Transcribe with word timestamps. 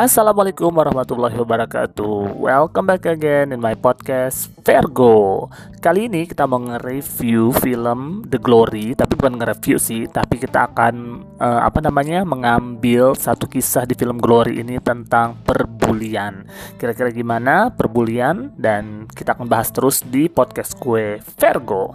Assalamualaikum 0.00 0.72
warahmatullahi 0.72 1.36
wabarakatuh. 1.36 2.40
Welcome 2.40 2.88
back 2.88 3.04
again 3.04 3.52
in 3.52 3.60
my 3.60 3.76
podcast 3.76 4.48
Vergo. 4.64 5.52
Kali 5.76 6.08
ini 6.08 6.24
kita 6.24 6.48
mau 6.48 6.56
nge-review 6.56 7.52
film 7.60 8.24
The 8.24 8.40
Glory 8.40 8.96
Tapi 8.96 9.12
bukan 9.12 9.36
nge-review 9.36 9.76
sih 9.76 10.08
Tapi 10.08 10.40
kita 10.40 10.72
akan 10.72 11.20
uh, 11.36 11.60
apa 11.68 11.84
namanya 11.84 12.24
mengambil 12.24 13.12
satu 13.12 13.44
kisah 13.44 13.84
di 13.84 13.92
film 13.92 14.16
Glory 14.16 14.64
ini 14.64 14.80
tentang 14.80 15.36
perbulian. 15.44 16.48
Kira-kira 16.80 17.12
gimana 17.12 17.68
perbulian? 17.68 18.56
Dan 18.56 19.04
kita 19.04 19.36
akan 19.36 19.52
bahas 19.52 19.68
terus 19.68 20.00
di 20.00 20.32
podcast 20.32 20.80
gue 20.80 21.20
Vergo 21.36 21.92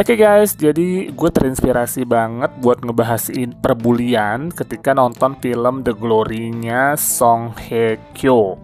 Oke 0.00 0.16
okay 0.16 0.24
guys, 0.24 0.56
jadi 0.56 1.12
gue 1.12 1.28
terinspirasi 1.28 2.08
banget 2.08 2.48
buat 2.56 2.80
ngebahasin 2.80 3.52
perbulian 3.60 4.48
ketika 4.48 4.96
nonton 4.96 5.36
film 5.44 5.84
The 5.84 5.92
Glory-nya 5.92 6.96
Song 6.96 7.52
Hye 7.68 8.00
Kyo. 8.16 8.56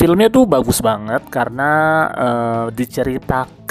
Filmnya 0.00 0.32
tuh 0.32 0.48
bagus 0.48 0.80
banget 0.80 1.28
karena 1.28 1.72
uh, 2.08 2.66
diceritakan 2.72 3.65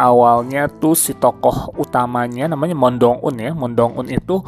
awalnya 0.00 0.66
tuh 0.66 0.96
si 0.96 1.12
tokoh 1.12 1.76
utamanya 1.76 2.48
namanya 2.48 2.72
Mondong 2.72 3.20
Un 3.20 3.36
ya. 3.36 3.52
Mondong 3.52 4.00
Un 4.00 4.08
itu 4.08 4.40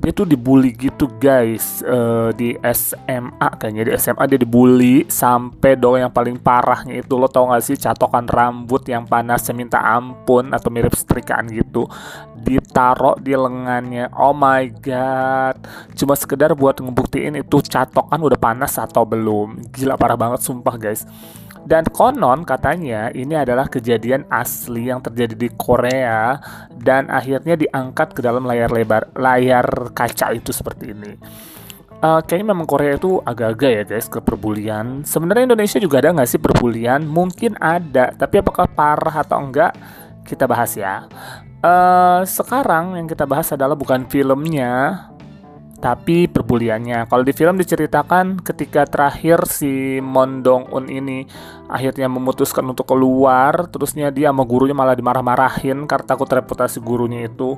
dia 0.00 0.10
tuh 0.10 0.26
dibully 0.26 0.74
gitu 0.74 1.06
guys. 1.20 1.84
Uh, 1.86 2.34
di 2.34 2.58
SMA 2.74 3.48
kayaknya 3.60 3.82
di 3.86 3.92
SMA 3.94 4.24
dia 4.26 4.38
dibully 4.40 5.06
sampai 5.06 5.78
dong 5.78 6.02
yang 6.02 6.10
paling 6.10 6.42
parahnya 6.42 7.00
itu. 7.00 7.14
Lo 7.14 7.30
tau 7.30 7.54
gak 7.54 7.62
sih 7.62 7.78
catokan 7.78 8.26
rambut 8.26 8.82
yang 8.90 9.06
panasnya 9.06 9.54
minta 9.54 9.78
ampun 9.78 10.50
atau 10.50 10.68
mirip 10.68 10.92
setrikaan 10.92 11.46
gitu? 11.54 11.86
Ditaruh 12.34 13.20
di 13.22 13.36
lengannya. 13.36 14.10
Oh 14.16 14.34
my 14.34 14.66
god. 14.82 15.62
Cuma 15.94 16.18
sekedar 16.18 16.56
buat 16.58 16.80
ngebuktiin 16.82 17.38
itu 17.38 17.62
catokan 17.62 18.18
udah 18.18 18.40
panas 18.40 18.74
atau 18.80 19.06
belum. 19.06 19.70
Gila 19.70 19.94
parah 19.94 20.18
banget 20.18 20.42
sumpah 20.42 20.74
guys. 20.74 21.06
Dan 21.60 21.84
konon 21.92 22.48
katanya 22.48 23.12
ini 23.12 23.36
adalah 23.36 23.68
kejadian 23.68 24.24
asli 24.40 24.88
yang 24.88 25.04
terjadi 25.04 25.36
di 25.36 25.52
Korea 25.52 26.40
dan 26.72 27.12
akhirnya 27.12 27.60
diangkat 27.60 28.16
ke 28.16 28.20
dalam 28.24 28.48
layar 28.48 28.72
lebar 28.72 29.12
layar 29.12 29.92
kaca 29.92 30.32
itu 30.32 30.48
seperti 30.56 30.96
ini. 30.96 31.12
Uh, 32.00 32.24
kayaknya 32.24 32.56
memang 32.56 32.64
Korea 32.64 32.96
itu 32.96 33.20
agak-agak 33.20 33.70
ya 33.76 33.82
guys 33.84 34.08
ke 34.08 34.24
perbulian. 34.24 35.04
Sebenarnya 35.04 35.52
Indonesia 35.52 35.76
juga 35.76 36.00
ada 36.00 36.16
nggak 36.16 36.30
sih 36.32 36.40
perbulian? 36.40 37.04
Mungkin 37.04 37.60
ada, 37.60 38.16
tapi 38.16 38.40
apakah 38.40 38.64
parah 38.72 39.20
atau 39.20 39.36
enggak? 39.36 39.76
Kita 40.24 40.48
bahas 40.48 40.72
ya. 40.80 41.04
Uh, 41.60 42.24
sekarang 42.24 42.96
yang 42.96 43.04
kita 43.04 43.28
bahas 43.28 43.52
adalah 43.52 43.76
bukan 43.76 44.08
filmnya, 44.08 45.12
tapi 45.76 46.24
perbuliannya. 46.50 47.06
Kalau 47.06 47.22
di 47.22 47.30
film 47.30 47.54
diceritakan 47.62 48.42
ketika 48.42 48.82
terakhir 48.82 49.46
si 49.46 50.02
Mondong 50.02 50.74
Un 50.74 50.90
ini 50.90 51.22
akhirnya 51.70 52.10
memutuskan 52.10 52.66
untuk 52.66 52.90
keluar, 52.90 53.70
terusnya 53.70 54.10
dia 54.10 54.34
sama 54.34 54.42
gurunya 54.42 54.74
malah 54.74 54.98
dimarah-marahin 54.98 55.86
karena 55.86 56.10
takut 56.10 56.26
reputasi 56.26 56.82
gurunya 56.82 57.30
itu 57.30 57.54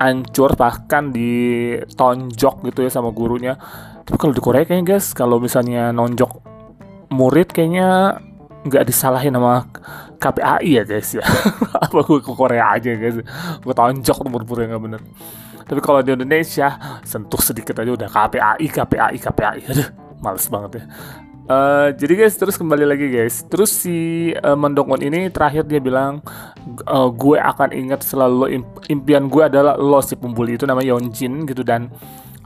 hancur 0.00 0.56
bahkan 0.56 1.12
ditonjok 1.12 2.72
gitu 2.72 2.80
ya 2.80 2.88
sama 2.88 3.12
gurunya. 3.12 3.60
Tapi 4.08 4.16
kalau 4.16 4.32
di 4.32 4.40
Korea 4.40 4.64
kayaknya 4.64 4.96
guys, 4.96 5.12
kalau 5.12 5.36
misalnya 5.36 5.92
nonjok 5.92 6.32
murid 7.12 7.52
kayaknya 7.52 8.16
nggak 8.64 8.88
disalahin 8.88 9.36
sama 9.36 9.68
KPAI 10.22 10.70
ya 10.70 10.82
guys 10.86 11.18
ya 11.18 11.24
apa 11.84 11.98
gue 12.06 12.22
ke 12.22 12.30
Korea 12.30 12.78
aja 12.78 12.94
guys 12.94 13.18
gue 13.58 13.74
tonjok 13.74 14.22
umur-umur 14.22 14.62
yang 14.62 14.70
nggak 14.78 14.82
bener 14.86 15.00
tapi 15.64 15.80
kalau 15.80 16.00
di 16.02 16.12
Indonesia 16.14 17.00
sentuh 17.02 17.40
sedikit 17.40 17.78
aja 17.80 17.90
udah 17.92 18.08
KPAI 18.08 18.66
KPAI 18.66 19.16
KPAI 19.18 19.60
aduh 19.70 19.88
males 20.22 20.46
banget 20.46 20.70
ya 20.80 20.84
Uh, 21.42 21.90
jadi 21.98 22.22
guys 22.22 22.38
terus 22.38 22.54
kembali 22.54 22.86
lagi 22.86 23.10
guys. 23.10 23.42
Terus 23.50 23.74
si 23.74 24.30
uh, 24.30 24.54
Mendongon 24.54 25.02
ini 25.02 25.26
terakhir 25.26 25.66
dia 25.66 25.82
bilang 25.82 26.22
uh, 26.86 27.10
gue 27.10 27.34
akan 27.34 27.74
ingat 27.74 28.06
selalu 28.06 28.62
impian 28.86 29.26
gue 29.26 29.42
adalah 29.42 29.74
lo 29.74 29.98
si 29.98 30.14
pembuli 30.14 30.54
itu 30.54 30.70
namanya 30.70 30.94
Yonjin 30.94 31.42
gitu. 31.50 31.66
Dan 31.66 31.90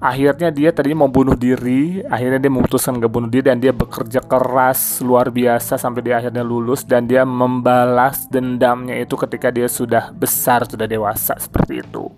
akhirnya 0.00 0.52
dia 0.52 0.72
tadinya 0.72 1.04
mau 1.04 1.12
bunuh 1.12 1.32
diri 1.32 2.04
akhirnya 2.04 2.36
dia 2.36 2.52
memutuskan 2.52 3.00
gak 3.00 3.08
bunuh 3.08 3.32
diri 3.32 3.48
dan 3.48 3.56
dia 3.56 3.72
bekerja 3.72 4.20
keras 4.20 5.00
luar 5.00 5.32
biasa 5.32 5.80
sampai 5.80 6.04
dia 6.04 6.20
akhirnya 6.20 6.44
lulus 6.44 6.84
dan 6.84 7.08
dia 7.08 7.24
membalas 7.24 8.28
dendamnya 8.28 8.92
itu 9.00 9.16
ketika 9.16 9.48
dia 9.48 9.64
sudah 9.64 10.12
besar 10.12 10.68
sudah 10.68 10.84
dewasa 10.84 11.36
seperti 11.40 11.80
itu. 11.80 12.12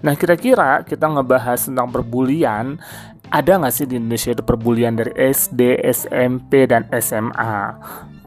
Nah 0.00 0.16
kira-kira 0.16 0.80
kita 0.84 1.04
ngebahas 1.04 1.68
tentang 1.68 1.92
perbulian 1.92 2.80
ada 3.30 3.60
nggak 3.60 3.74
sih 3.74 3.86
di 3.86 4.00
Indonesia 4.00 4.32
itu 4.32 4.42
perbulian 4.44 4.96
dari 4.96 5.12
SD, 5.14 5.84
SMP, 5.84 6.66
dan 6.68 6.88
SMA? 6.98 7.54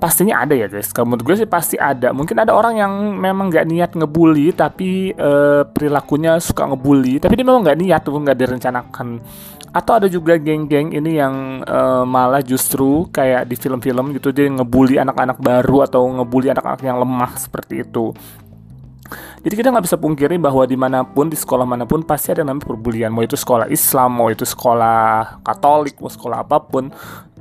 pastinya 0.01 0.41
ada 0.41 0.57
ya 0.57 0.65
guys. 0.65 0.89
Kalau 0.89 1.13
menurut 1.13 1.21
gue 1.21 1.45
sih 1.45 1.45
pasti 1.45 1.77
ada. 1.77 2.09
Mungkin 2.09 2.33
ada 2.41 2.57
orang 2.57 2.81
yang 2.81 2.91
memang 3.21 3.53
nggak 3.53 3.69
niat 3.69 3.91
ngebully 3.93 4.49
tapi 4.57 5.13
uh, 5.13 5.61
perilakunya 5.69 6.41
suka 6.41 6.65
ngebully. 6.65 7.21
Tapi 7.21 7.37
dia 7.37 7.45
memang 7.45 7.61
nggak 7.61 7.77
niat 7.77 8.01
tuh 8.01 8.17
nggak 8.17 8.37
direncanakan. 8.41 9.21
Atau 9.71 9.93
ada 9.95 10.09
juga 10.11 10.35
geng-geng 10.35 10.91
ini 10.91 11.15
yang 11.15 11.63
uh, 11.63 12.03
malah 12.03 12.43
justru 12.43 13.07
kayak 13.13 13.47
di 13.47 13.55
film-film 13.55 14.11
gitu 14.17 14.33
dia 14.35 14.49
ngebully 14.49 14.99
anak-anak 14.99 15.39
baru 15.39 15.87
atau 15.87 16.03
ngebully 16.11 16.51
anak-anak 16.51 16.81
yang 16.81 16.97
lemah 16.97 17.37
seperti 17.37 17.85
itu. 17.85 18.11
Jadi 19.41 19.53
kita 19.57 19.73
nggak 19.73 19.85
bisa 19.89 19.97
pungkiri 19.97 20.37
bahwa 20.37 20.69
di 20.69 20.77
mana 20.77 21.01
pun 21.01 21.25
di 21.25 21.33
sekolah 21.33 21.65
mana 21.65 21.89
pun 21.89 22.05
pasti 22.05 22.29
ada 22.29 22.45
namanya 22.45 22.69
perbulian. 22.69 23.09
Mau 23.09 23.25
itu 23.25 23.33
sekolah 23.33 23.73
Islam, 23.73 24.13
mau 24.13 24.29
itu 24.29 24.45
sekolah 24.45 25.41
Katolik, 25.41 25.97
mau 25.97 26.13
sekolah 26.13 26.45
apa 26.45 26.61
pun, 26.61 26.93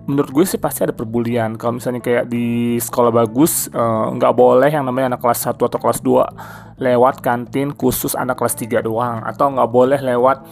menurut 0.09 0.31
gue 0.33 0.45
sih 0.49 0.59
pasti 0.59 0.83
ada 0.83 0.91
perbulian 0.91 1.55
kalau 1.55 1.79
misalnya 1.79 2.03
kayak 2.03 2.27
di 2.27 2.77
sekolah 2.83 3.15
bagus 3.15 3.71
eh, 3.71 4.07
nggak 4.17 4.33
uh, 4.33 4.37
boleh 4.37 4.67
yang 4.67 4.83
namanya 4.83 5.15
anak 5.15 5.23
kelas 5.23 5.47
1 5.47 5.55
atau 5.55 5.79
kelas 5.79 6.01
2 6.03 6.83
lewat 6.83 7.23
kantin 7.23 7.71
khusus 7.71 8.19
anak 8.19 8.41
kelas 8.41 8.59
3 8.59 8.83
doang 8.83 9.23
atau 9.23 9.53
nggak 9.53 9.71
boleh 9.71 10.01
lewat 10.03 10.43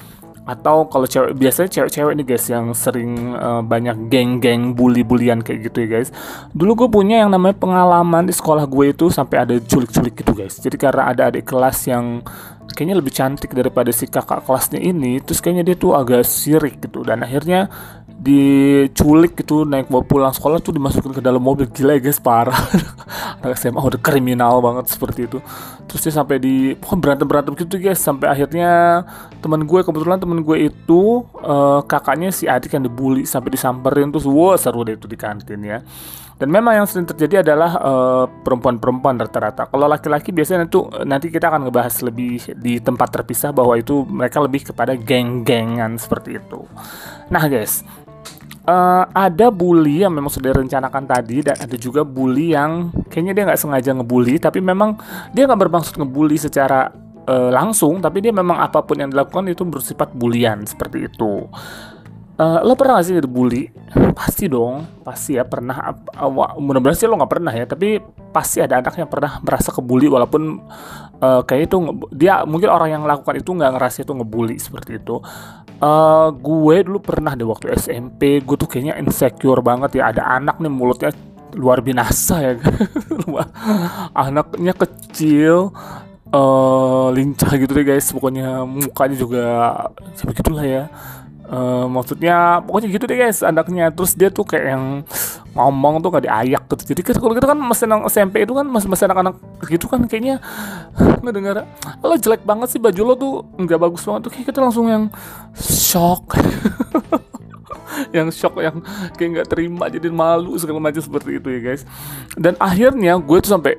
atau 0.48 0.88
kalau 0.88 1.04
cewek 1.04 1.36
biasanya 1.36 1.68
cewek-cewek 1.68 2.16
nih 2.16 2.24
guys 2.24 2.48
yang 2.48 2.72
sering 2.72 3.36
uh, 3.36 3.60
banyak 3.60 4.08
geng-geng 4.08 4.72
bully-bulian 4.72 5.44
kayak 5.44 5.68
gitu 5.68 5.84
ya 5.84 6.00
guys. 6.00 6.08
Dulu 6.56 6.84
gue 6.84 6.88
punya 6.88 7.20
yang 7.20 7.28
namanya 7.28 7.60
pengalaman 7.60 8.24
di 8.24 8.32
sekolah 8.32 8.64
gue 8.64 8.96
itu 8.96 9.12
sampai 9.12 9.44
ada 9.44 9.54
culik-culik 9.60 10.16
gitu 10.16 10.32
guys. 10.32 10.56
Jadi 10.56 10.80
karena 10.80 11.12
ada 11.12 11.28
adik 11.28 11.44
kelas 11.44 11.92
yang 11.92 12.24
kayaknya 12.72 12.96
lebih 12.96 13.12
cantik 13.12 13.52
daripada 13.52 13.92
si 13.92 14.08
kakak 14.08 14.48
kelasnya 14.48 14.80
ini, 14.80 15.20
terus 15.20 15.44
kayaknya 15.44 15.68
dia 15.68 15.76
tuh 15.76 15.92
agak 15.92 16.24
sirik 16.24 16.80
gitu 16.80 17.04
dan 17.04 17.20
akhirnya 17.20 17.68
diculik 18.18 19.38
gitu 19.38 19.62
naik 19.62 19.86
bawa 19.86 20.02
pulang 20.02 20.34
sekolah 20.34 20.58
tuh 20.58 20.74
dimasukin 20.74 21.14
ke 21.14 21.22
dalam 21.22 21.38
mobil 21.38 21.70
gila 21.70 21.94
ya 21.94 22.02
guys 22.02 22.18
parah 22.18 22.58
anak 23.46 23.54
SMA 23.54 23.78
udah 23.78 24.00
kriminal 24.02 24.58
banget 24.58 24.90
seperti 24.90 25.30
itu 25.30 25.38
terus 25.88 26.04
dia 26.04 26.14
sampai 26.14 26.36
di 26.36 26.76
pokoknya 26.76 27.00
berantem 27.00 27.26
berantem 27.26 27.52
gitu 27.56 27.80
guys 27.80 27.98
sampai 27.98 28.28
akhirnya 28.28 29.02
teman 29.40 29.64
gue 29.64 29.80
kebetulan 29.80 30.20
teman 30.20 30.44
gue 30.44 30.68
itu 30.68 31.24
uh, 31.40 31.80
kakaknya 31.88 32.28
si 32.28 32.44
adik 32.44 32.76
yang 32.76 32.84
dibully 32.84 33.24
sampai 33.24 33.48
disamperin 33.56 34.12
terus 34.12 34.28
wow 34.28 34.54
seru 34.60 34.84
deh 34.84 35.00
itu 35.00 35.08
di 35.08 35.16
kantin 35.16 35.64
ya 35.64 35.80
dan 36.38 36.54
memang 36.54 36.78
yang 36.78 36.86
sering 36.86 37.02
terjadi 37.02 37.42
adalah 37.42 37.74
uh, 37.82 38.24
perempuan-perempuan 38.46 39.18
rata-rata. 39.18 39.66
Kalau 39.66 39.90
laki-laki 39.90 40.30
biasanya 40.30 40.70
itu 40.70 40.86
nanti 41.02 41.34
kita 41.34 41.50
akan 41.50 41.66
ngebahas 41.66 41.98
lebih 42.06 42.54
di 42.54 42.78
tempat 42.78 43.10
terpisah 43.10 43.50
bahwa 43.50 43.74
itu 43.74 44.06
mereka 44.06 44.38
lebih 44.38 44.70
kepada 44.70 44.94
geng-gengan 44.94 45.98
seperti 45.98 46.38
itu. 46.38 46.62
Nah 47.26 47.42
guys, 47.50 47.82
uh, 48.68 49.04
ada 49.08 49.48
bully 49.48 50.04
yang 50.04 50.12
memang 50.12 50.28
sudah 50.28 50.52
direncanakan 50.52 51.08
tadi 51.08 51.40
dan 51.40 51.56
ada 51.56 51.76
juga 51.80 52.04
bully 52.04 52.52
yang 52.52 52.92
kayaknya 53.08 53.32
dia 53.32 53.44
nggak 53.48 53.60
sengaja 53.60 53.90
ngebully 53.96 54.36
tapi 54.36 54.60
memang 54.60 55.00
dia 55.32 55.48
nggak 55.48 55.60
bermaksud 55.64 55.96
ngebully 55.96 56.36
secara 56.36 56.92
uh, 57.24 57.50
langsung 57.50 58.04
tapi 58.04 58.20
dia 58.20 58.30
memang 58.30 58.60
apa 58.60 58.84
pun 58.84 59.00
yang 59.00 59.08
dilakukan 59.08 59.48
itu 59.48 59.64
bersifat 59.64 60.12
bulian 60.12 60.68
seperti 60.68 61.08
itu 61.08 61.48
Uh, 62.38 62.62
lo 62.62 62.78
pernah 62.78 63.02
gak 63.02 63.10
sih 63.10 63.18
dibully? 63.18 63.66
Pasti 64.14 64.46
dong, 64.46 64.86
pasti 65.02 65.34
ya 65.34 65.42
pernah. 65.42 65.90
Uh, 66.14 66.30
mudah-mudahan 66.62 66.94
sih 66.94 67.10
lo 67.10 67.18
nggak 67.18 67.32
pernah 67.34 67.50
ya, 67.50 67.66
tapi 67.66 67.98
pasti 68.30 68.62
ada 68.62 68.78
anak 68.78 68.94
yang 68.94 69.10
pernah 69.10 69.42
merasa 69.42 69.74
kebully 69.74 70.06
walaupun 70.06 70.62
uh, 71.18 71.42
kayak 71.42 71.66
itu 71.66 71.98
dia 72.14 72.46
mungkin 72.46 72.70
orang 72.70 72.94
yang 72.94 73.02
lakukan 73.02 73.42
itu 73.42 73.50
nggak 73.50 73.74
ngerasa 73.74 74.06
itu 74.06 74.14
ngebully 74.14 74.54
seperti 74.54 75.02
itu. 75.02 75.18
Uh, 75.78 76.34
gue 76.34 76.76
dulu 76.82 76.98
pernah 76.98 77.38
deh 77.38 77.46
waktu 77.46 77.70
SMP, 77.78 78.42
gue 78.42 78.56
tuh 78.58 78.66
kayaknya 78.66 78.98
insecure 78.98 79.62
banget 79.62 80.02
ya. 80.02 80.10
Ada 80.10 80.22
anak 80.42 80.58
nih 80.58 80.72
mulutnya 80.72 81.14
luar 81.54 81.80
binasa 81.80 82.42
ya, 82.44 82.52
anaknya 84.26 84.74
kecil, 84.74 85.70
uh, 86.34 87.08
lincah 87.14 87.52
gitu 87.56 87.72
deh 87.78 87.86
guys. 87.86 88.10
Pokoknya 88.10 88.66
mukanya 88.66 89.16
juga 89.16 89.44
ya 90.18 90.22
begitulah 90.26 90.66
ya 90.66 90.84
Uh, 91.48 91.88
maksudnya 91.88 92.60
pokoknya 92.60 92.88
gitu 92.92 93.04
deh 93.08 93.16
guys 93.16 93.40
anaknya. 93.40 93.88
Terus 93.88 94.12
dia 94.12 94.28
tuh 94.28 94.44
kayak 94.44 94.66
yang 94.76 94.84
ngomong 95.56 96.04
tuh 96.04 96.12
gak 96.12 96.28
diayak 96.28 96.62
gitu. 96.68 96.92
Jadi 96.94 97.00
kan 97.00 97.14
kalau 97.16 97.32
gitu 97.32 97.48
kan 97.48 97.58
mesin 97.58 97.90
SMP 98.06 98.44
itu 98.44 98.52
kan 98.52 98.66
masih 98.68 98.88
masih 98.92 99.08
anak-anak 99.08 99.34
gitu 99.66 99.88
kan 99.88 100.04
kayaknya. 100.04 100.38
Ngedengar 101.24 101.64
lo 102.04 102.14
jelek 102.20 102.44
banget 102.44 102.68
sih 102.76 102.80
baju 102.80 103.00
lo 103.02 103.14
tuh 103.16 103.32
nggak 103.58 103.80
bagus 103.80 104.04
banget 104.04 104.20
tuh. 104.28 104.32
Kayak 104.36 104.46
kita 104.52 104.60
langsung 104.60 104.86
yang 104.86 105.04
shock. 105.56 106.36
Yang 108.14 108.38
shock 108.38 108.54
yang 108.62 108.78
kayak 109.18 109.28
nggak 109.34 109.48
terima 109.50 109.90
jadi 109.90 110.08
malu 110.08 110.54
segala 110.54 110.78
macam 110.78 111.02
seperti 111.02 111.42
itu 111.42 111.48
ya 111.50 111.60
guys. 111.60 111.82
Dan 112.38 112.54
akhirnya 112.62 113.18
gue 113.18 113.38
tuh 113.42 113.58
sampai 113.58 113.74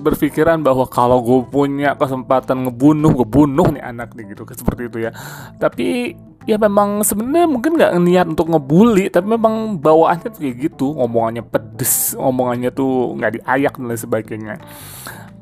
berpikiran 0.00 0.64
bahwa 0.64 0.88
kalau 0.88 1.20
gue 1.20 1.40
punya 1.46 1.94
kesempatan 1.94 2.66
ngebunuh 2.66 3.12
gue 3.14 3.28
bunuh 3.28 3.68
nih 3.70 3.84
anak 3.84 4.16
nih 4.16 4.34
gitu 4.34 4.42
seperti 4.48 4.90
itu 4.90 4.98
ya. 5.06 5.14
Tapi 5.60 6.18
ya 6.48 6.56
memang 6.56 7.04
sebenarnya 7.04 7.48
mungkin 7.48 7.76
nggak 7.76 7.92
niat 8.00 8.26
untuk 8.32 8.48
ngebully 8.48 9.12
tapi 9.12 9.36
memang 9.36 9.76
bawaannya 9.76 10.28
tuh 10.32 10.40
kayak 10.40 10.56
gitu. 10.70 10.86
Ngomongannya 10.96 11.44
pedes 11.44 12.16
ngomongannya 12.16 12.70
tuh 12.72 13.16
nggak 13.16 13.32
diayak 13.40 13.74
dan 13.76 13.84
lain 13.86 14.00
sebagainya. 14.00 14.54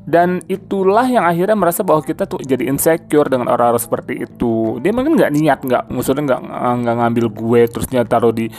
Dan 0.09 0.41
itulah 0.49 1.05
yang 1.05 1.21
akhirnya 1.21 1.53
merasa 1.53 1.85
bahwa 1.85 2.01
kita 2.01 2.25
tuh 2.25 2.41
jadi 2.41 2.65
insecure 2.65 3.29
dengan 3.29 3.45
orang-orang 3.45 3.77
seperti 3.77 4.25
itu. 4.25 4.81
Dia 4.81 4.89
mungkin 4.89 5.13
nggak 5.13 5.31
niat 5.37 5.59
nggak 5.61 5.83
maksudnya 5.93 6.23
nggak 6.25 6.41
nggak 6.81 6.95
ngambil 6.97 7.25
gue 7.29 7.61
terusnya 7.69 8.01
taruh 8.09 8.33
di 8.33 8.49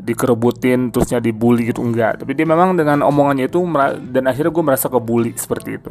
dikerebutin 0.00 0.94
terusnya 0.94 1.20
dibully 1.20 1.68
gitu 1.68 1.84
enggak 1.84 2.24
tapi 2.24 2.32
dia 2.32 2.48
memang 2.48 2.72
dengan 2.72 3.04
omongannya 3.04 3.52
itu 3.52 3.60
dan 4.08 4.24
akhirnya 4.24 4.48
gue 4.48 4.64
merasa 4.64 4.86
kebully 4.86 5.34
seperti 5.34 5.82
itu. 5.82 5.90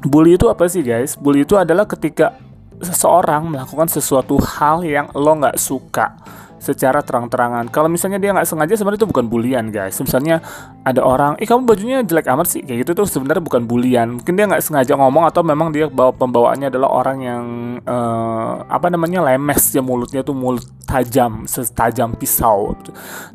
Bully 0.00 0.40
itu 0.40 0.48
apa 0.48 0.64
sih 0.64 0.80
guys? 0.80 1.12
Bully 1.20 1.44
itu 1.44 1.60
adalah 1.60 1.84
ketika 1.84 2.32
seseorang 2.80 3.48
melakukan 3.48 3.88
sesuatu 3.88 4.40
hal 4.40 4.84
yang 4.84 5.08
lo 5.12 5.36
nggak 5.36 5.56
suka 5.60 6.16
secara 6.60 7.00
terang-terangan. 7.00 7.72
Kalau 7.72 7.88
misalnya 7.88 8.20
dia 8.20 8.36
nggak 8.36 8.44
sengaja 8.44 8.76
sebenarnya 8.76 9.00
itu 9.00 9.08
bukan 9.08 9.26
bulian 9.32 9.72
guys. 9.72 9.96
Misalnya 9.96 10.44
ada 10.84 11.00
orang, 11.00 11.40
ih 11.40 11.48
kamu 11.48 11.64
bajunya 11.64 12.04
jelek 12.04 12.28
amat 12.28 12.46
sih 12.52 12.60
kayak 12.60 12.84
gitu 12.84 13.00
tuh 13.00 13.08
sebenarnya 13.08 13.40
bukan 13.40 13.64
bulian. 13.64 14.20
Mungkin 14.20 14.36
dia 14.36 14.44
nggak 14.44 14.60
sengaja 14.60 14.92
ngomong 15.00 15.24
atau 15.24 15.40
memang 15.40 15.72
dia 15.72 15.88
bawa 15.88 16.12
pembawaannya 16.12 16.68
adalah 16.68 16.92
orang 16.92 17.18
yang 17.24 17.44
uh, 17.88 18.60
apa 18.68 18.92
namanya 18.92 19.24
lemes 19.24 19.72
ya 19.72 19.80
mulutnya 19.80 20.20
tuh 20.20 20.36
mulut 20.36 20.62
tajam, 20.84 21.48
setajam 21.48 22.12
pisau. 22.12 22.76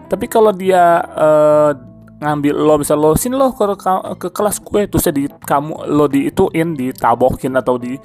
Tapi 0.06 0.30
kalau 0.30 0.54
dia 0.54 1.02
uh, 1.02 1.74
ngambil 2.16 2.56
lo 2.56 2.76
bisa 2.80 2.96
lo 2.96 3.12
sin 3.20 3.36
lo 3.36 3.52
ke, 3.52 3.76
ke 4.16 4.28
kelas 4.32 4.64
gue 4.64 4.88
terus 4.88 5.12
di 5.12 5.28
kamu 5.28 5.92
lo 5.92 6.08
diituin 6.08 6.72
ditabokin 6.72 7.60
atau 7.60 7.76
di 7.76 8.00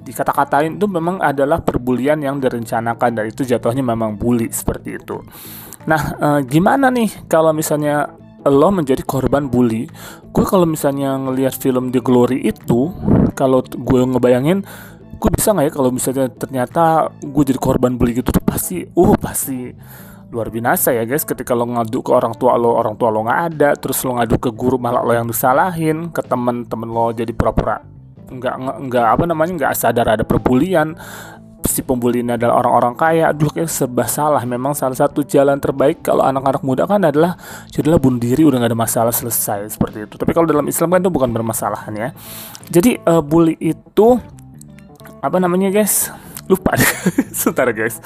dikata-katain 0.00 0.76
itu 0.76 0.86
memang 0.86 1.18
adalah 1.18 1.60
perbulian 1.64 2.20
yang 2.22 2.38
direncanakan 2.38 3.10
dan 3.16 3.24
itu 3.26 3.42
jatuhnya 3.42 3.82
memang 3.82 4.14
bully 4.14 4.48
seperti 4.52 5.00
itu. 5.00 5.18
Nah, 5.86 6.02
e, 6.18 6.28
gimana 6.46 6.90
nih 6.92 7.26
kalau 7.26 7.50
misalnya 7.50 8.10
lo 8.46 8.70
menjadi 8.70 9.02
korban 9.02 9.50
bully? 9.50 9.90
Gue 10.30 10.44
kalau 10.44 10.68
misalnya 10.68 11.16
ngelihat 11.18 11.56
film 11.56 11.90
The 11.90 11.98
Glory 12.04 12.44
itu, 12.44 12.92
kalau 13.34 13.64
gue 13.64 14.00
ngebayangin 14.06 14.62
gue 15.16 15.30
bisa 15.32 15.56
nggak 15.56 15.66
ya 15.66 15.72
kalau 15.72 15.90
misalnya 15.90 16.26
ternyata 16.28 17.08
gue 17.24 17.42
jadi 17.48 17.56
korban 17.56 17.96
bully 17.96 18.20
gitu 18.20 18.28
tuh 18.36 18.44
pasti 18.44 18.84
uh 18.84 19.12
pasti 19.16 19.72
luar 20.28 20.52
biasa 20.52 20.92
ya 20.92 21.08
guys 21.08 21.24
ketika 21.24 21.56
lo 21.56 21.64
ngadu 21.64 22.04
ke 22.04 22.12
orang 22.12 22.36
tua 22.36 22.58
lo 22.60 22.76
orang 22.76 23.00
tua 23.00 23.08
lo 23.08 23.24
nggak 23.24 23.40
ada 23.48 23.70
terus 23.80 24.04
lo 24.04 24.20
ngadu 24.20 24.36
ke 24.36 24.52
guru 24.52 24.76
malah 24.76 25.00
lo 25.00 25.16
yang 25.16 25.24
disalahin 25.24 26.12
ke 26.12 26.20
temen-temen 26.20 26.88
lo 26.90 27.16
jadi 27.16 27.32
pura-pura 27.32 27.95
nggak 28.26 28.56
nggak 28.90 29.06
apa 29.06 29.24
namanya 29.24 29.52
nggak 29.64 29.74
sadar 29.76 30.06
ada 30.18 30.24
perbulian. 30.26 30.98
Si 31.66 31.82
pembuli 31.82 32.22
ini 32.22 32.38
adalah 32.38 32.62
orang-orang 32.62 32.94
kaya. 32.94 33.24
Aduh 33.34 33.50
kayak 33.50 33.66
serba 33.66 34.06
salah. 34.06 34.38
Memang 34.46 34.72
salah 34.78 34.94
satu 34.94 35.26
jalan 35.26 35.58
terbaik 35.58 35.98
kalau 35.98 36.22
anak-anak 36.22 36.62
muda 36.62 36.86
kan 36.86 37.02
adalah 37.02 37.34
jadilah 37.74 37.98
bunuh 37.98 38.22
diri 38.22 38.46
udah 38.46 38.62
nggak 38.62 38.70
ada 38.70 38.78
masalah 38.78 39.10
selesai. 39.10 39.74
Seperti 39.74 40.06
itu. 40.06 40.14
Tapi 40.14 40.30
kalau 40.30 40.46
dalam 40.46 40.62
Islam 40.70 40.94
kan 40.94 41.02
itu 41.02 41.10
bukan 41.10 41.30
bermasalahan 41.34 41.92
ya. 41.98 42.08
Jadi 42.70 43.02
uh, 43.02 43.18
bully 43.18 43.58
itu 43.58 44.14
apa 45.18 45.36
namanya 45.42 45.74
guys? 45.74 46.14
Lupa 46.46 46.78
sebentar 47.34 47.66
guys. 47.74 47.98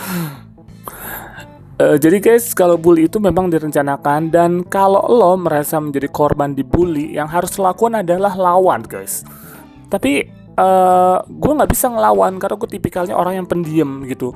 Uh, 1.77 1.97
jadi 2.01 2.17
guys, 2.21 2.53
kalau 2.57 2.81
bully 2.81 3.13
itu 3.13 3.21
memang 3.21 3.53
direncanakan. 3.53 4.33
Dan 4.33 4.65
kalau 4.65 5.05
lo 5.05 5.37
merasa 5.37 5.77
menjadi 5.77 6.09
korban 6.09 6.57
dibully, 6.57 7.13
yang 7.13 7.29
harus 7.29 7.61
lakukan 7.61 8.01
adalah 8.01 8.33
lawan 8.41 8.81
guys 8.89 9.21
tapi 9.91 10.25
uh, 10.55 10.63
eh, 10.63 11.19
gue 11.27 11.53
nggak 11.53 11.71
bisa 11.71 11.91
ngelawan 11.91 12.39
karena 12.39 12.57
gue 12.57 12.71
tipikalnya 12.71 13.15
orang 13.19 13.43
yang 13.43 13.47
pendiam 13.51 14.07
gitu. 14.07 14.33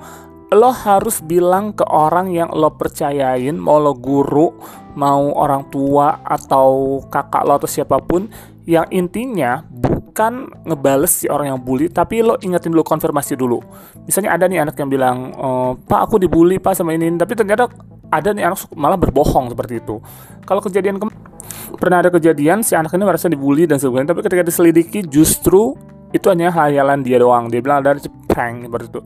Lo 0.55 0.71
harus 0.71 1.25
bilang 1.25 1.73
ke 1.73 1.83
orang 1.89 2.31
yang 2.31 2.53
lo 2.53 2.75
percayain 2.77 3.57
mau 3.57 3.81
lo 3.81 3.97
guru 3.97 4.55
mau 4.95 5.35
orang 5.35 5.67
tua 5.71 6.23
atau 6.23 7.03
kakak 7.11 7.43
lo 7.43 7.59
atau 7.59 7.71
siapa 7.71 7.99
pun 7.99 8.31
yang 8.65 8.87
intinya 8.95 9.61
bukan 9.67 10.49
ngebales 10.65 11.25
si 11.25 11.27
orang 11.29 11.53
yang 11.53 11.61
bully 11.61 11.91
tapi 11.91 12.23
lo 12.23 12.39
ingetin 12.41 12.71
dulu 12.71 12.87
konfirmasi 12.87 13.35
dulu. 13.35 13.59
Misalnya 14.07 14.37
ada 14.39 14.47
nih 14.47 14.63
anak 14.63 14.79
yang 14.79 14.89
bilang 14.89 15.35
e, 15.35 15.49
pak 15.85 16.01
aku 16.07 16.23
dibully 16.23 16.63
pak 16.63 16.79
sama 16.79 16.95
ini 16.95 17.11
tapi 17.19 17.35
ternyata 17.35 17.69
ada 18.09 18.31
nih 18.31 18.47
anak 18.47 18.65
malah 18.79 18.97
berbohong 18.97 19.51
seperti 19.53 19.83
itu. 19.83 19.99
Kalau 20.47 20.63
kejadian 20.63 21.03
pernah 21.77 22.05
ada 22.05 22.11
kejadian 22.13 22.63
si 22.63 22.73
anak 22.77 22.93
ini 22.95 23.05
merasa 23.05 23.27
dibully 23.27 23.65
dan 23.69 23.81
sebagainya 23.81 24.15
tapi 24.15 24.21
ketika 24.25 24.43
diselidiki 24.47 25.01
justru 25.07 25.75
itu 26.15 26.27
hanya 26.31 26.55
hayalan 26.55 27.03
dia 27.03 27.19
doang. 27.19 27.51
Dia 27.51 27.59
bilang 27.59 27.83
ada 27.83 27.99
prank 28.31 28.71
seperti 28.71 28.87
itu. 28.87 29.03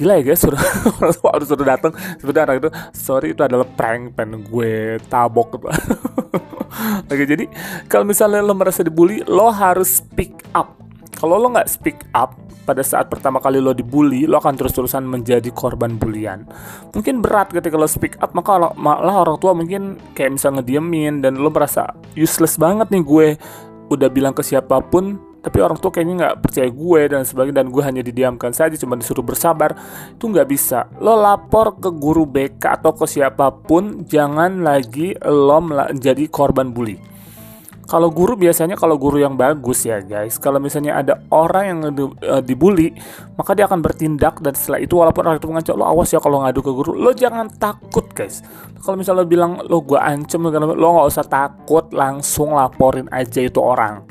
Gila 0.00 0.16
ya 0.16 0.22
guys 0.24 0.40
sudah 0.40 0.62
harus 1.36 1.48
sudah 1.52 1.66
datang. 1.76 1.92
Sebentar 2.16 2.48
anak 2.48 2.64
itu 2.64 2.70
sorry 2.96 3.36
itu 3.36 3.44
adalah 3.44 3.68
prank 3.68 4.16
pen 4.16 4.40
gue 4.40 4.96
tabok. 5.12 5.60
Oke 7.12 7.24
jadi 7.28 7.44
kalau 7.92 8.08
misalnya 8.08 8.40
lo 8.40 8.56
merasa 8.56 8.80
dibully 8.80 9.20
lo 9.28 9.52
harus 9.52 10.00
speak 10.00 10.40
up 10.56 10.79
kalau 11.20 11.36
lo 11.36 11.52
nggak 11.52 11.68
speak 11.68 12.08
up 12.16 12.32
pada 12.64 12.80
saat 12.80 13.12
pertama 13.12 13.44
kali 13.44 13.60
lo 13.60 13.76
dibully, 13.76 14.24
lo 14.24 14.40
akan 14.40 14.56
terus-terusan 14.56 15.04
menjadi 15.04 15.52
korban 15.52 16.00
bulian. 16.00 16.48
Mungkin 16.96 17.20
berat 17.20 17.52
ketika 17.52 17.76
lo 17.76 17.84
speak 17.84 18.16
up, 18.24 18.32
maka 18.32 18.72
malah 18.80 19.20
orang 19.20 19.36
tua 19.36 19.52
mungkin 19.52 20.00
kayak 20.16 20.40
misalnya 20.40 20.64
ngediemin 20.64 21.20
dan 21.20 21.36
lo 21.36 21.52
merasa 21.52 21.92
useless 22.16 22.56
banget 22.56 22.88
nih 22.88 23.04
gue 23.04 23.26
udah 23.92 24.08
bilang 24.08 24.32
ke 24.32 24.40
siapa 24.40 24.80
pun 24.80 25.18
tapi 25.40 25.56
orang 25.60 25.80
tua 25.80 25.88
kayaknya 25.92 26.14
nggak 26.20 26.36
percaya 26.44 26.68
gue 26.68 27.00
dan 27.08 27.24
sebagainya 27.24 27.64
dan 27.64 27.68
gue 27.72 27.82
hanya 27.84 28.02
didiamkan 28.04 28.52
saja 28.52 28.76
cuma 28.80 28.96
disuruh 28.96 29.24
bersabar. 29.24 29.76
Itu 30.16 30.28
nggak 30.28 30.48
bisa. 30.48 30.88
Lo 31.00 31.16
lapor 31.20 31.80
ke 31.80 31.92
guru 31.92 32.24
BK 32.24 32.80
atau 32.80 32.92
ke 32.96 33.04
siapa 33.04 33.48
pun 33.52 34.08
jangan 34.08 34.64
lagi 34.64 35.16
lo 35.24 35.60
menjadi 35.64 36.28
korban 36.32 36.72
bully 36.72 37.19
kalau 37.90 38.06
guru 38.14 38.38
biasanya 38.38 38.78
kalau 38.78 38.94
guru 38.94 39.18
yang 39.18 39.34
bagus 39.34 39.82
ya 39.82 39.98
guys. 39.98 40.38
Kalau 40.38 40.62
misalnya 40.62 41.02
ada 41.02 41.18
orang 41.34 41.64
yang 41.66 41.78
uh, 42.22 42.38
dibully 42.38 42.94
maka 43.34 43.58
dia 43.58 43.66
akan 43.66 43.82
bertindak 43.82 44.38
dan 44.38 44.54
setelah 44.54 44.78
itu 44.78 44.94
walaupun 44.94 45.26
orang 45.26 45.42
itu 45.42 45.50
mengancam 45.50 45.74
lo 45.74 45.90
awas 45.90 46.14
ya 46.14 46.22
kalau 46.22 46.46
ngadu 46.46 46.62
ke 46.62 46.70
guru. 46.70 46.94
Lo 46.94 47.10
jangan 47.10 47.50
takut 47.50 48.06
guys. 48.14 48.46
Kalau 48.78 48.94
misalnya 48.94 49.26
lo 49.26 49.26
bilang 49.26 49.52
lo 49.66 49.82
gue 49.82 49.98
ancam 49.98 50.38
lo 50.46 50.86
nggak 50.94 51.08
usah 51.10 51.26
takut 51.26 51.90
langsung 51.90 52.54
laporin 52.54 53.10
aja 53.10 53.42
itu 53.42 53.58
orang 53.58 54.06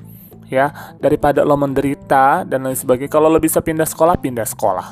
ya. 0.52 0.76
Daripada 1.00 1.48
lo 1.48 1.56
menderita 1.56 2.44
dan 2.44 2.68
lain 2.68 2.76
sebagainya. 2.76 3.08
Kalau 3.08 3.32
lo 3.32 3.40
bisa 3.40 3.64
pindah 3.64 3.88
sekolah 3.88 4.20
pindah 4.20 4.44
sekolah. 4.44 4.88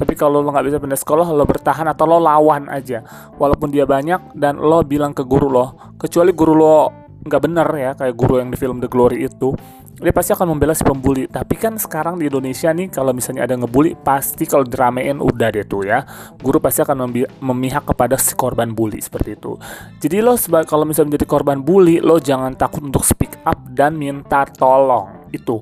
Tapi 0.00 0.16
kalau 0.16 0.40
lo 0.40 0.48
nggak 0.48 0.64
bisa 0.64 0.78
pindah 0.80 0.96
sekolah 0.96 1.28
lo 1.28 1.44
bertahan 1.44 1.84
atau 1.92 2.08
lo 2.08 2.16
lawan 2.16 2.72
aja. 2.72 3.04
Walaupun 3.36 3.68
dia 3.68 3.84
banyak 3.84 4.32
dan 4.32 4.56
lo 4.56 4.80
bilang 4.80 5.12
ke 5.12 5.28
guru 5.28 5.52
lo 5.52 5.92
kecuali 6.00 6.32
guru 6.32 6.56
lo 6.56 6.99
nggak 7.20 7.42
benar 7.44 7.68
ya 7.76 7.92
kayak 7.92 8.14
guru 8.16 8.40
yang 8.40 8.48
di 8.48 8.56
film 8.56 8.80
The 8.80 8.88
Glory 8.88 9.28
itu 9.28 9.52
dia 10.00 10.16
pasti 10.16 10.32
akan 10.32 10.56
membela 10.56 10.72
si 10.72 10.80
pembuli. 10.80 11.28
Tapi 11.28 11.54
kan 11.60 11.76
sekarang 11.76 12.16
di 12.16 12.24
Indonesia 12.24 12.72
nih 12.72 12.88
kalau 12.88 13.12
misalnya 13.12 13.44
ada 13.44 13.52
ngebully 13.60 13.92
pasti 14.00 14.48
kalau 14.48 14.64
diramein 14.64 15.20
udah 15.20 15.52
deh 15.52 15.68
tuh 15.68 15.84
ya. 15.84 16.08
Guru 16.40 16.56
pasti 16.56 16.80
akan 16.80 17.12
memihak 17.44 17.84
kepada 17.84 18.16
si 18.16 18.32
korban 18.32 18.72
bully 18.72 18.96
seperti 18.96 19.36
itu. 19.36 19.60
Jadi 20.00 20.24
lo 20.24 20.40
sebagai 20.40 20.72
kalau 20.72 20.88
misalnya 20.88 21.14
menjadi 21.14 21.26
korban 21.28 21.60
bully 21.60 22.00
lo 22.00 22.16
jangan 22.16 22.56
takut 22.56 22.80
untuk 22.80 23.04
speak 23.04 23.44
up 23.44 23.60
dan 23.76 24.00
minta 24.00 24.48
tolong. 24.48 25.28
Itu 25.28 25.60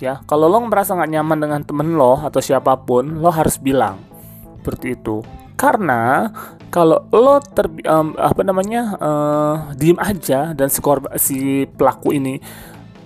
ya. 0.00 0.24
Kalau 0.24 0.48
lo 0.48 0.64
merasa 0.64 0.96
nggak 0.96 1.10
nyaman 1.20 1.38
dengan 1.44 1.60
temen 1.60 1.92
lo 1.92 2.24
atau 2.24 2.40
siapa 2.40 2.80
pun 2.80 3.20
lo 3.20 3.28
harus 3.28 3.60
bilang. 3.60 4.00
Seperti 4.64 4.96
itu. 4.96 5.20
Karena 5.60 6.32
kalau 6.74 7.06
lo 7.14 7.38
ter 7.38 7.70
um, 7.86 8.18
apa 8.18 8.42
namanya 8.42 8.98
uh, 8.98 9.56
diem 9.78 9.94
aja 10.02 10.50
dan 10.58 10.66
si 10.66 10.82
korban 10.82 11.14
si 11.22 11.70
pelaku 11.70 12.18
ini 12.18 12.42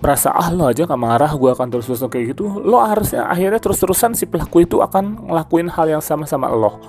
merasa 0.01 0.33
ah 0.33 0.49
lo 0.49 0.65
aja 0.65 0.89
gak 0.89 0.97
marah 0.97 1.29
gue 1.37 1.53
akan 1.53 1.69
terus 1.69 1.85
terus 1.85 2.01
kayak 2.09 2.33
gitu 2.33 2.49
lo 2.65 2.81
harusnya 2.81 3.29
akhirnya 3.29 3.61
terus 3.61 3.77
terusan 3.77 4.17
si 4.17 4.25
pelaku 4.25 4.65
itu 4.65 4.81
akan 4.81 5.29
ngelakuin 5.29 5.69
hal 5.69 5.85
yang 5.85 6.01
sama 6.01 6.25
sama 6.25 6.49
lo. 6.49 6.81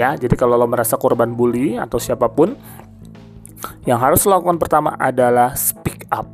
Ya 0.00 0.16
jadi 0.16 0.32
kalau 0.32 0.56
lo 0.56 0.64
merasa 0.64 0.96
korban 0.96 1.36
bully 1.36 1.76
atau 1.76 2.00
siapa 2.00 2.32
pun 2.32 2.56
yang 3.84 4.00
harus 4.00 4.24
lo 4.24 4.40
lakukan 4.40 4.56
pertama 4.56 4.96
adalah 4.96 5.52
speak 5.52 6.08
up 6.08 6.24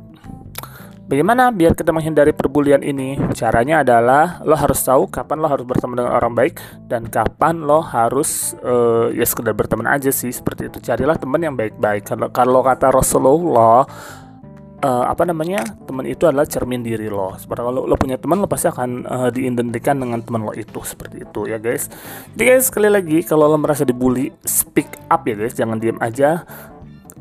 Bagaimana 1.11 1.51
biar 1.51 1.75
kita 1.75 1.91
menghindari 1.91 2.31
perbulian 2.31 2.79
ini? 2.87 3.19
Caranya 3.35 3.83
adalah 3.83 4.39
lo 4.47 4.55
harus 4.55 4.79
tahu 4.79 5.11
kapan 5.11 5.43
lo 5.43 5.51
harus 5.51 5.67
berteman 5.67 5.99
dengan 5.99 6.15
orang 6.15 6.31
baik 6.31 6.63
dan 6.87 7.03
kapan 7.11 7.67
lo 7.67 7.83
harus 7.83 8.55
uh, 8.63 9.11
ya 9.11 9.27
sekedar 9.27 9.51
berteman 9.51 9.91
aja 9.91 10.07
sih 10.07 10.31
seperti 10.31 10.71
itu. 10.71 10.79
Carilah 10.79 11.19
teman 11.19 11.43
yang 11.43 11.59
baik-baik. 11.59 12.07
Kalau 12.07 12.31
kalau 12.31 12.63
kata 12.63 12.95
Rasulullah 12.95 13.83
uh, 14.87 15.05
apa 15.11 15.27
namanya 15.27 15.67
teman 15.83 16.07
itu 16.07 16.23
adalah 16.31 16.47
cermin 16.47 16.79
diri 16.79 17.11
lo 17.11 17.35
seperti 17.35 17.59
kalau 17.59 17.83
lo 17.83 17.95
punya 17.99 18.15
teman 18.15 18.39
lo 18.39 18.47
pasti 18.47 18.71
akan 18.71 19.03
uh, 19.03 19.29
diidentikan 19.35 19.99
dengan 19.99 20.23
teman 20.23 20.47
lo 20.47 20.55
itu 20.55 20.79
seperti 20.79 21.27
itu 21.27 21.43
ya 21.43 21.59
guys 21.61 21.87
jadi 22.39 22.55
guys 22.55 22.71
sekali 22.71 22.89
lagi 22.89 23.21
kalau 23.27 23.51
lo 23.51 23.57
merasa 23.59 23.85
dibully 23.85 24.33
speak 24.47 24.89
up 25.11 25.27
ya 25.27 25.35
guys 25.37 25.53
jangan 25.59 25.77
diem 25.77 25.99
aja 26.01 26.47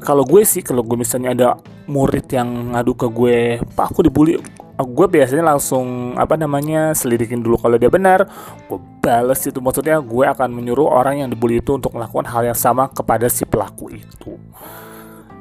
kalau 0.01 0.25
gue 0.27 0.43
sih 0.43 0.65
kalau 0.65 0.83
gue 0.83 0.97
misalnya 0.97 1.31
ada 1.33 1.49
murid 1.87 2.27
yang 2.33 2.73
ngadu 2.75 2.93
ke 2.97 3.07
gue 3.07 3.39
pak 3.77 3.93
aku 3.93 4.09
dibully. 4.09 4.41
Gue 4.81 5.07
biasanya 5.13 5.53
langsung 5.53 6.17
apa 6.17 6.41
namanya 6.41 6.97
selidikin 6.97 7.45
dulu 7.45 7.61
kalau 7.61 7.77
dia 7.77 7.93
benar. 7.93 8.25
Gue 8.65 8.81
bales 9.05 9.41
itu 9.45 9.61
maksudnya 9.61 10.01
gue 10.01 10.25
akan 10.25 10.49
menyuruh 10.51 10.89
orang 10.89 11.21
yang 11.21 11.29
dibully 11.29 11.61
itu 11.61 11.77
untuk 11.77 11.93
melakukan 11.93 12.27
hal 12.33 12.49
yang 12.49 12.57
sama 12.57 12.89
kepada 12.89 13.29
si 13.29 13.45
pelaku 13.45 13.93
itu. 13.93 14.41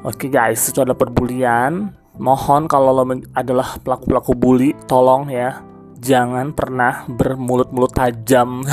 Oke 0.04 0.28
guys 0.28 0.63
itu 0.68 0.84
adalah 0.84 1.00
perbulian. 1.00 1.96
Mohon 2.20 2.68
kalau 2.68 2.92
lo 2.92 3.04
adalah 3.32 3.80
pelaku-pelaku 3.80 4.36
bully 4.36 4.75
tolong 4.92 5.32
ya 5.32 5.63
jangan 6.00 6.56
pernah 6.56 7.03
bermulut-mulut 7.06 7.91
tajam. 7.91 8.63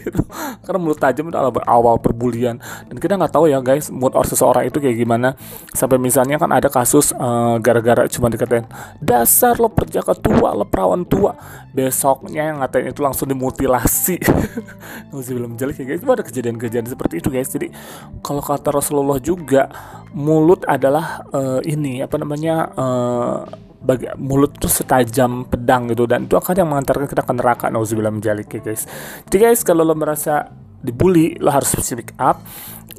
Karena 0.64 0.78
mulut 0.78 1.00
tajam 1.00 1.28
itu 1.28 1.36
adalah 1.36 1.64
awal 1.64 1.96
perbulian. 1.98 2.60
Dan 2.88 2.96
kita 3.00 3.16
nggak 3.16 3.32
tahu 3.32 3.48
ya 3.48 3.58
guys 3.64 3.88
mood 3.88 4.12
or 4.12 4.24
seseorang 4.28 4.68
itu 4.68 4.78
kayak 4.78 5.00
gimana. 5.00 5.34
Sampai 5.72 5.96
misalnya 5.96 6.36
kan 6.36 6.52
ada 6.52 6.68
kasus 6.68 7.16
uh, 7.16 7.56
gara-gara 7.58 8.04
cuma 8.08 8.28
dikatain 8.28 8.68
dasar 9.00 9.56
lo 9.56 9.72
perjaka 9.72 10.12
tua 10.14 10.52
lo 10.52 10.68
perawan 10.68 11.02
tua. 11.08 11.34
Besoknya 11.72 12.52
yang 12.52 12.60
ngatain 12.62 12.92
itu 12.92 13.00
langsung 13.00 13.26
dimutilasi. 13.26 14.20
Masih 15.10 15.34
belum 15.34 15.56
jelas 15.56 15.80
ya 15.80 15.84
guys. 15.88 16.00
Itu 16.04 16.12
ada 16.12 16.22
kejadian-kejadian 16.22 16.86
seperti 16.86 17.24
itu 17.24 17.28
guys. 17.32 17.48
Jadi 17.48 17.72
kalau 18.20 18.44
kata 18.44 18.70
Rasulullah 18.70 19.18
juga 19.18 19.72
mulut 20.14 20.62
adalah 20.68 21.26
uh, 21.34 21.60
ini 21.66 22.04
apa 22.04 22.16
namanya 22.20 22.70
uh, 22.78 23.42
bagi 23.84 24.08
mulut 24.16 24.56
tuh 24.56 24.72
setajam 24.72 25.44
pedang 25.44 25.92
gitu 25.92 26.08
dan 26.08 26.24
itu 26.24 26.34
akan 26.40 26.54
yang 26.56 26.68
mengantarkan 26.72 27.04
kita 27.04 27.22
ke 27.22 27.32
neraka. 27.36 27.68
Nauzubillah 27.68 28.10
menjalik 28.10 28.48
ya 28.48 28.60
guys. 28.64 28.88
Jadi 29.28 29.36
guys 29.36 29.60
kalau 29.60 29.84
lo 29.84 29.92
merasa 29.92 30.48
dibully 30.84 31.36
lo 31.40 31.52
harus 31.52 31.76
speak 31.80 32.16
up 32.16 32.40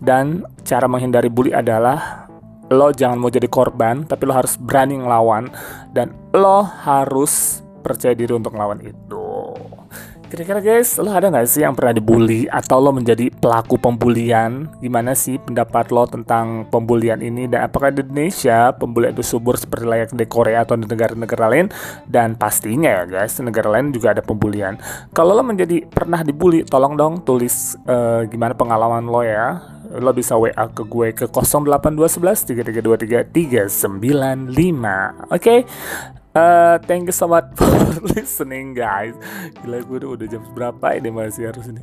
dan 0.01 0.46
cara 0.65 0.89
menghindari 0.89 1.30
bully 1.30 1.54
adalah 1.54 2.25
lo 2.74 2.89
jangan 2.89 3.22
mau 3.22 3.30
jadi 3.30 3.46
korban 3.46 4.10
tapi 4.10 4.25
lo 4.25 4.34
harus 4.34 4.58
berani 4.58 4.98
ngelawan 4.98 5.54
dan 5.94 6.13
lo 6.34 6.65
harus 6.65 7.62
percaya 7.86 8.18
diri 8.18 8.34
untuk 8.34 8.58
ngelawan 8.58 8.82
itu 8.82 9.25
Kira-kira 10.25 10.58
guys, 10.58 10.98
lo 10.98 11.13
ada 11.13 11.29
nggak 11.29 11.46
sih 11.46 11.62
yang 11.62 11.77
pernah 11.77 11.94
dibully 11.94 12.50
atau 12.50 12.82
lo 12.82 12.89
menjadi 12.89 13.29
pelaku 13.29 13.77
pembulian? 13.77 14.65
Gimana 14.82 15.13
sih 15.13 15.38
pendapat 15.38 15.94
lo 15.94 16.10
tentang 16.10 16.65
pembulian 16.74 17.22
ini 17.22 17.46
dan 17.46 17.70
apakah 17.70 17.94
di 17.94 18.01
Indonesia 18.01 18.74
pembulian 18.74 19.13
itu 19.13 19.22
subur 19.22 19.53
seperti 19.53 19.86
layak 19.86 20.17
di 20.17 20.25
Korea 20.25 20.65
atau 20.65 20.82
di 20.82 20.89
negara-negara 20.89 21.46
lain? 21.46 21.70
Dan 22.10 22.34
pastinya 22.34 22.89
ya 22.89 23.03
guys, 23.05 23.38
di 23.38 23.46
negara 23.46 23.70
lain 23.70 23.94
juga 23.94 24.17
ada 24.17 24.25
pembulian. 24.25 24.82
Kalau 25.13 25.38
lo 25.38 25.46
menjadi 25.46 25.86
pernah 25.86 26.25
dibully, 26.25 26.65
tolong 26.65 26.98
dong 26.98 27.22
tulis 27.22 27.77
uh, 27.86 28.25
gimana 28.25 28.58
pengalaman 28.58 29.05
lo 29.05 29.22
ya. 29.22 29.75
Lo 30.00 30.12
bisa 30.12 30.36
WA 30.36 30.68
ke 30.72 30.84
gue 30.84 31.08
ke 31.13 31.25
08211 31.30 33.30
3323 33.30 33.30
395. 33.30 35.30
Oke. 35.30 35.32
Okay? 35.32 35.60
Uh, 36.36 36.75
thank 36.84 37.08
you 37.08 37.15
so 37.15 37.32
much 37.32 37.48
for 37.56 37.72
listening 38.12 38.75
guys. 38.75 39.15
Gila 39.63 39.88
gue 39.88 39.98
udah, 40.04 40.10
udah 40.20 40.27
jam 40.27 40.44
berapa 40.51 41.00
ini 41.00 41.08
masih 41.08 41.48
harus 41.48 41.63
ini? 41.72 41.80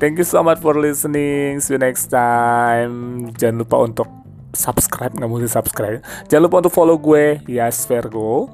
Thank 0.00 0.16
you 0.16 0.24
so 0.24 0.40
much 0.40 0.56
for 0.64 0.72
listening. 0.72 1.60
See 1.60 1.76
you 1.76 1.80
next 1.80 2.08
time. 2.08 3.28
Jangan 3.36 3.60
lupa 3.60 3.76
untuk 3.84 4.08
subscribe 4.56 5.14
Nggak 5.14 5.28
mesti 5.28 5.52
subscribe. 5.52 6.00
Jangan 6.32 6.42
lupa 6.48 6.56
untuk 6.64 6.72
follow 6.72 6.96
gue 6.96 7.44
Yes 7.44 7.84
Vergo. 7.84 8.48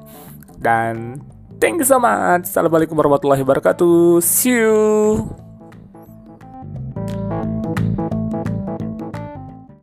Dan 0.58 1.22
thank 1.62 1.78
you 1.78 1.86
so 1.86 2.02
much. 2.02 2.50
Assalamualaikum 2.50 2.98
warahmatullahi 2.98 3.46
wabarakatuh. 3.46 4.18
See 4.18 4.50
you 4.50 5.45